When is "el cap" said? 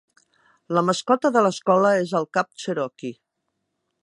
2.21-2.51